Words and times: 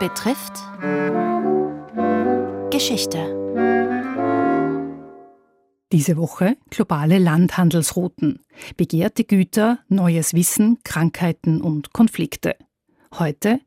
betrifft 0.00 0.54
Geschichte. 2.70 3.18
Diese 5.92 6.16
Woche 6.16 6.56
globale 6.70 7.18
Landhandelsrouten, 7.18 8.40
begehrte 8.78 9.24
Güter, 9.24 9.80
neues 9.88 10.32
Wissen, 10.32 10.78
Krankheiten 10.84 11.60
und 11.60 11.92
Konflikte. 11.92 12.56
Heute 13.18 13.60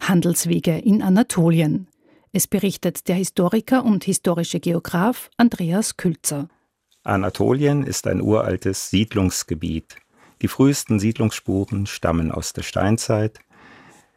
Handelswege 0.00 0.78
in 0.78 1.02
Anatolien. 1.02 1.88
Es 2.32 2.46
berichtet 2.46 3.06
der 3.08 3.16
Historiker 3.16 3.84
und 3.84 4.04
historische 4.04 4.60
Geograf 4.60 5.28
Andreas 5.36 5.98
Külzer. 5.98 6.48
Anatolien 7.02 7.82
ist 7.82 8.06
ein 8.06 8.22
uraltes 8.22 8.88
Siedlungsgebiet. 8.88 9.96
Die 10.40 10.48
frühesten 10.48 10.98
Siedlungsspuren 10.98 11.84
stammen 11.84 12.32
aus 12.32 12.54
der 12.54 12.62
Steinzeit. 12.62 13.38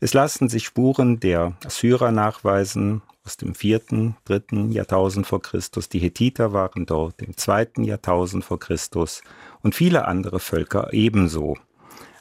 Es 0.00 0.14
lassen 0.14 0.48
sich 0.48 0.64
Spuren 0.64 1.18
der 1.18 1.56
Assyrer 1.64 2.12
nachweisen 2.12 3.02
aus 3.24 3.36
dem 3.36 3.56
vierten, 3.56 4.16
dritten 4.24 4.70
Jahrtausend 4.70 5.26
vor 5.26 5.42
Christus. 5.42 5.88
Die 5.88 5.98
Hethiter 5.98 6.52
waren 6.52 6.86
dort 6.86 7.20
im 7.20 7.36
zweiten 7.36 7.82
Jahrtausend 7.82 8.44
vor 8.44 8.60
Christus 8.60 9.22
und 9.60 9.74
viele 9.74 10.06
andere 10.06 10.38
Völker 10.38 10.92
ebenso. 10.92 11.56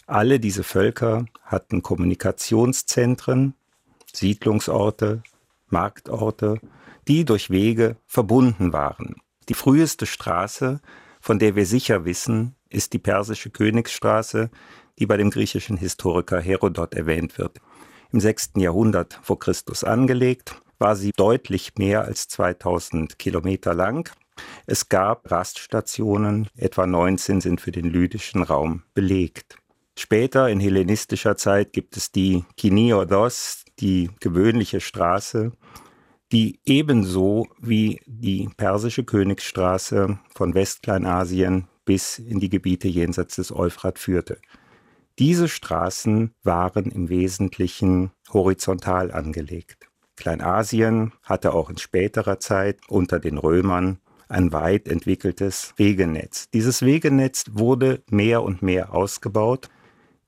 Alle 0.08 0.40
diese 0.40 0.64
Völker 0.64 1.26
hatten 1.44 1.84
Kommunikationszentren, 1.84 3.54
Siedlungsorte, 4.12 5.22
Marktorte, 5.70 6.60
die 7.08 7.26
durch 7.26 7.52
Wege 7.52 7.98
verbunden 8.08 8.74
waren. 8.74 9.18
Die 9.50 9.54
früheste 9.54 10.08
Straße, 10.08 10.82
von 11.22 11.38
der 11.38 11.56
wir 11.56 11.68
sicher 11.68 12.06
wissen, 12.06 12.56
ist 12.70 12.94
die 12.94 13.00
persische 13.00 13.52
Königsstraße, 13.52 14.50
die 14.98 15.06
bei 15.06 15.18
dem 15.18 15.30
griechischen 15.30 15.78
Historiker 15.78 16.42
Herodot 16.42 16.96
erwähnt 16.96 17.38
wird. 17.38 17.60
Im 18.12 18.20
6. 18.20 18.52
Jahrhundert 18.58 19.20
vor 19.22 19.38
Christus 19.38 19.84
angelegt, 19.84 20.62
war 20.80 20.96
sie 20.96 21.12
deutlich 21.16 21.74
mehr 21.78 22.06
als 22.06 22.28
2000 22.28 23.20
Kilometer 23.20 23.74
lang. 23.74 24.10
Es 24.66 24.90
gab 24.90 25.30
Raststationen, 25.30 26.48
etwa 26.56 26.88
19 26.88 27.42
sind 27.42 27.60
für 27.60 27.72
den 27.72 27.86
lydischen 27.86 28.44
Raum 28.44 28.84
belegt. 28.94 29.58
Später 29.98 30.48
in 30.50 30.60
hellenistischer 30.60 31.36
Zeit 31.38 31.74
gibt 31.74 31.98
es 31.98 32.12
die 32.12 32.46
Kiniodos, 32.56 33.66
die 33.80 34.12
gewöhnliche 34.20 34.80
Straße, 34.80 35.52
die 36.32 36.60
ebenso 36.66 37.48
wie 37.60 38.00
die 38.06 38.50
persische 38.58 39.04
Königsstraße 39.04 40.20
von 40.34 40.54
Westkleinasien 40.54 41.68
bis 41.84 42.20
in 42.20 42.40
die 42.40 42.50
Gebiete 42.50 42.88
jenseits 42.88 43.38
des 43.38 43.52
Euphrat 43.52 43.98
führte. 43.98 44.40
Diese 45.20 45.48
Straßen 45.48 46.36
waren 46.44 46.92
im 46.92 47.10
Wesentlichen 47.10 48.12
horizontal 48.32 49.12
angelegt. 49.12 49.90
Kleinasien 50.16 51.12
hatte 51.24 51.54
auch 51.54 51.72
in 51.72 51.78
späterer 51.78 52.40
Zeit 52.40 52.80
unter 52.88 53.20
den 53.20 53.40
Römern 53.40 53.98
ein 54.30 54.54
weit 54.54 54.88
entwickeltes 54.88 55.74
Wegenetz. 55.78 56.50
Dieses 56.54 56.84
Wegenetz 56.84 57.46
wurde 57.52 58.04
mehr 58.12 58.44
und 58.44 58.62
mehr 58.62 58.94
ausgebaut 58.94 59.70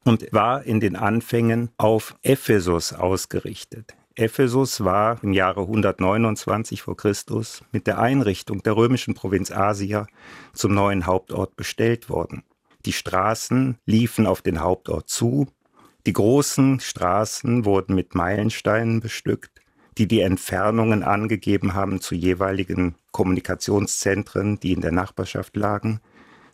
und 0.05 0.27
war 0.31 0.63
in 0.63 0.79
den 0.79 0.95
Anfängen 0.95 1.69
auf 1.77 2.15
Ephesus 2.23 2.91
ausgerichtet. 2.91 3.95
Ephesus 4.15 4.83
war 4.83 5.23
im 5.23 5.33
Jahre 5.33 5.61
129 5.61 6.81
vor 6.81 6.97
Christus 6.97 7.63
mit 7.71 7.85
der 7.85 7.99
Einrichtung 7.99 8.63
der 8.63 8.75
römischen 8.75 9.13
Provinz 9.13 9.51
Asia 9.51 10.07
zum 10.53 10.73
neuen 10.73 11.05
Hauptort 11.05 11.55
bestellt 11.55 12.09
worden. 12.09 12.43
Die 12.85 12.93
Straßen 12.93 13.77
liefen 13.85 14.25
auf 14.25 14.41
den 14.41 14.61
Hauptort 14.61 15.09
zu, 15.09 15.47
die 16.05 16.13
großen 16.13 16.79
Straßen 16.79 17.65
wurden 17.65 17.93
mit 17.93 18.15
Meilensteinen 18.15 19.01
bestückt, 19.01 19.59
die 19.97 20.07
die 20.07 20.21
Entfernungen 20.21 21.03
angegeben 21.03 21.73
haben 21.73 21.99
zu 21.99 22.15
jeweiligen 22.15 22.95
Kommunikationszentren, 23.11 24.59
die 24.61 24.71
in 24.71 24.81
der 24.81 24.93
Nachbarschaft 24.93 25.57
lagen. 25.57 25.99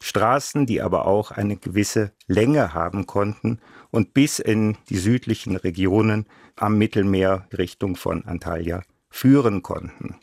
Straßen, 0.01 0.65
die 0.65 0.81
aber 0.81 1.05
auch 1.05 1.31
eine 1.31 1.57
gewisse 1.57 2.11
Länge 2.27 2.73
haben 2.73 3.05
konnten 3.05 3.59
und 3.91 4.13
bis 4.13 4.39
in 4.39 4.77
die 4.89 4.97
südlichen 4.97 5.55
Regionen 5.55 6.25
am 6.55 6.77
Mittelmeer 6.77 7.47
Richtung 7.55 7.95
von 7.95 8.25
Antalya 8.25 8.81
führen 9.09 9.61
konnten. 9.61 10.15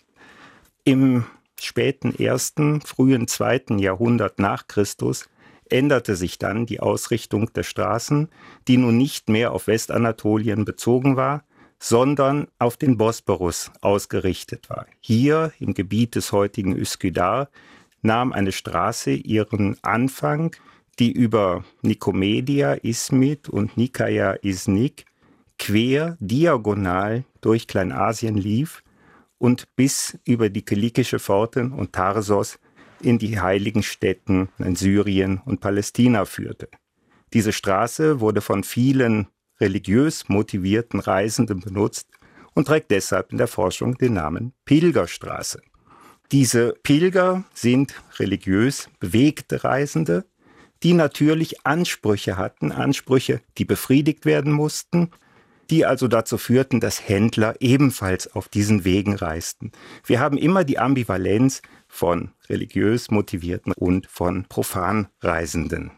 Im 0.84 1.24
späten 1.58 2.14
ersten, 2.14 2.80
frühen 2.80 3.28
zweiten 3.28 3.78
Jahrhundert 3.78 4.40
nach 4.40 4.66
Christus 4.66 5.28
änderte 5.72 6.16
sich 6.16 6.38
dann 6.38 6.66
die 6.66 6.80
Ausrichtung 6.80 7.52
der 7.52 7.62
Straßen, 7.62 8.28
die 8.68 8.76
nun 8.76 8.96
nicht 8.96 9.28
mehr 9.28 9.52
auf 9.52 9.66
Westanatolien 9.66 10.64
bezogen 10.64 11.16
war, 11.16 11.44
sondern 11.78 12.46
auf 12.58 12.76
den 12.76 12.96
Bosporus 12.96 13.72
ausgerichtet 13.80 14.70
war. 14.70 14.86
Hier 15.00 15.52
im 15.58 15.74
Gebiet 15.74 16.14
des 16.14 16.30
heutigen 16.30 16.76
Üsküdar 16.76 17.48
nahm 18.02 18.32
eine 18.32 18.52
Straße 18.52 19.12
ihren 19.12 19.76
Anfang, 19.82 20.54
die 20.98 21.10
über 21.10 21.64
Nikomedia, 21.82 22.74
Ismit 22.74 23.48
und 23.48 23.76
Nikaia 23.76 24.34
Isnik 24.42 25.06
quer 25.58 26.16
diagonal 26.20 27.24
durch 27.40 27.66
Kleinasien 27.66 28.36
lief 28.36 28.82
und 29.38 29.74
bis 29.74 30.18
über 30.24 30.50
die 30.50 30.62
kilikische 30.62 31.18
Pforte 31.18 31.64
und 31.64 31.92
Tarsos 31.92 32.58
in 33.04 33.18
die 33.18 33.40
heiligen 33.40 33.82
Städten 33.82 34.48
in 34.58 34.76
Syrien 34.76 35.40
und 35.44 35.60
Palästina 35.60 36.24
führte. 36.24 36.68
Diese 37.32 37.52
Straße 37.52 38.20
wurde 38.20 38.40
von 38.40 38.64
vielen 38.64 39.28
religiös 39.60 40.28
motivierten 40.28 41.00
Reisenden 41.00 41.60
benutzt 41.60 42.08
und 42.54 42.66
trägt 42.66 42.90
deshalb 42.90 43.32
in 43.32 43.38
der 43.38 43.48
Forschung 43.48 43.96
den 43.96 44.14
Namen 44.14 44.52
Pilgerstraße. 44.64 45.62
Diese 46.30 46.74
Pilger 46.82 47.44
sind 47.54 47.94
religiös 48.18 48.88
bewegte 49.00 49.64
Reisende, 49.64 50.24
die 50.82 50.94
natürlich 50.94 51.64
Ansprüche 51.64 52.36
hatten, 52.36 52.72
Ansprüche, 52.72 53.40
die 53.58 53.64
befriedigt 53.64 54.24
werden 54.24 54.52
mussten, 54.52 55.10
die 55.70 55.86
also 55.86 56.08
dazu 56.08 56.38
führten, 56.38 56.80
dass 56.80 57.08
Händler 57.08 57.54
ebenfalls 57.60 58.34
auf 58.34 58.48
diesen 58.48 58.84
Wegen 58.84 59.14
reisten. 59.14 59.72
Wir 60.04 60.20
haben 60.20 60.36
immer 60.36 60.64
die 60.64 60.78
Ambivalenz 60.78 61.62
von 61.92 62.30
religiös 62.48 63.10
motivierten 63.10 63.74
und 63.74 64.06
von 64.06 64.46
profan 64.48 65.08
Reisenden. 65.20 65.90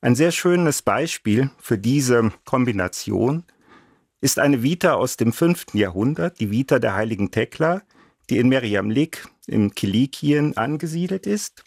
Ein 0.00 0.14
sehr 0.14 0.32
schönes 0.32 0.80
Beispiel 0.80 1.50
für 1.58 1.76
diese 1.76 2.32
Kombination 2.46 3.44
ist 4.22 4.38
eine 4.38 4.62
Vita 4.62 4.94
aus 4.94 5.18
dem 5.18 5.34
5. 5.34 5.74
Jahrhundert, 5.74 6.40
die 6.40 6.50
Vita 6.50 6.78
der 6.78 6.94
heiligen 6.94 7.30
Thekla, 7.30 7.82
die 8.30 8.38
in 8.38 8.48
Meriamlik 8.48 9.28
im 9.46 9.74
Kilikien 9.74 10.56
angesiedelt 10.56 11.26
ist. 11.26 11.62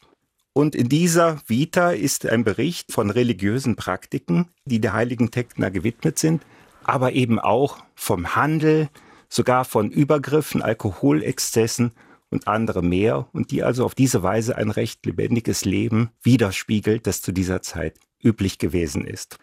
Und 0.54 0.76
in 0.76 0.90
dieser 0.90 1.40
Vita 1.46 1.92
ist 1.92 2.26
ein 2.26 2.44
Bericht 2.44 2.92
von 2.92 3.12
religiösen 3.12 3.76
Praktiken, 3.76 4.48
die 4.66 4.82
der 4.82 4.94
heiligen 4.94 5.30
Tekna 5.30 5.70
gewidmet 5.70 6.18
sind, 6.18 6.42
aber 6.84 7.14
eben 7.14 7.38
auch 7.38 7.78
vom 7.94 8.36
Handel, 8.36 8.90
sogar 9.30 9.66
von 9.66 9.92
Übergriffen, 9.92 10.64
Alkoholexzessen 10.64 11.92
und 12.32 12.48
andere 12.48 12.82
mehr 12.82 13.28
und 13.34 13.52
die 13.52 13.62
also 13.62 13.86
auf 13.86 13.94
diese 13.94 14.24
Weise 14.24 14.56
ein 14.56 14.72
recht 14.72 15.06
lebendiges 15.06 15.66
Leben 15.66 16.10
widerspiegelt, 16.24 17.06
das 17.06 17.22
zu 17.22 17.32
dieser 17.32 17.62
Zeit 17.62 18.00
üblich 18.24 18.58
gewesen 18.58 19.06
ist. 19.06 19.38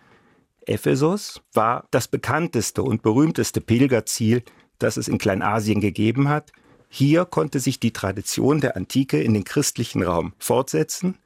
Ephesus 0.66 1.40
war 1.52 1.86
das 1.90 2.08
bekannteste 2.08 2.82
und 2.82 3.02
berühmteste 3.02 3.60
Pilgerziel, 3.60 4.42
das 4.78 4.96
es 4.96 5.08
in 5.08 5.18
Kleinasien 5.18 5.80
gegeben 5.80 6.28
hat. 6.28 6.52
Hier 6.88 7.24
konnte 7.24 7.60
sich 7.60 7.80
die 7.80 7.92
Tradition 7.92 8.60
der 8.60 8.76
Antike 8.76 9.20
in 9.20 9.34
den 9.34 9.44
christlichen 9.44 10.02
Raum 10.02 10.32
fortsetzen 10.38 11.16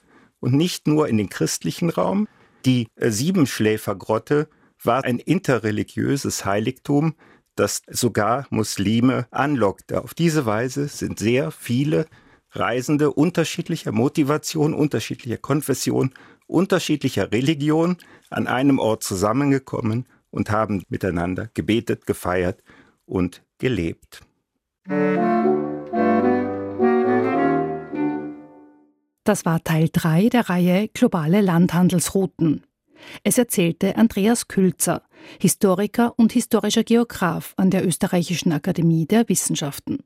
und 0.41 0.55
nicht 0.55 0.87
nur 0.87 1.09
in 1.09 1.19
den 1.19 1.29
christlichen 1.29 1.91
Raum. 1.91 2.29
Die 2.65 2.89
Siebenschläfergrotte 2.97 4.49
war 4.83 5.05
ein 5.05 5.19
interreligiöses 5.19 6.45
Heiligtum, 6.45 7.15
das 7.57 7.83
sogar 7.89 8.47
Muslime 8.51 9.27
anlockte. 9.31 10.03
Auf 10.03 10.15
diese 10.15 10.47
Weise 10.47 10.89
sind 10.89 11.19
sehr 11.19 11.51
viele 11.51 12.07
Reisende 12.53 13.13
unterschiedlicher 13.13 13.93
Motivation, 13.93 14.75
unterschiedlicher 14.75 15.39
Konfession, 15.39 16.13
unterschiedlicher 16.47 17.33
Religion 17.33 17.97
an 18.31 18.47
einem 18.47 18.79
Ort 18.79 19.03
zusammengekommen 19.03 20.07
und 20.31 20.51
haben 20.51 20.85
miteinander 20.89 21.49
gebetet, 21.55 22.07
gefeiert 22.07 22.63
und 23.07 23.43
gelebt. 23.59 24.21
Das 29.25 29.45
war 29.47 29.63
Teil 29.63 29.89
3 29.93 30.29
der 30.29 30.49
Reihe 30.51 30.89
Globale 30.89 31.41
Landhandelsrouten. 31.41 32.65
Es 33.23 33.39
erzählte 33.39 33.97
Andreas 33.97 34.49
Külzer, 34.49 35.03
Historiker 35.41 36.15
und 36.17 36.33
historischer 36.33 36.85
Geograf 36.85 37.55
an 37.57 37.71
der 37.71 37.87
Österreichischen 37.87 38.53
Akademie 38.53 39.07
der 39.07 39.29
Wissenschaften. 39.29 40.05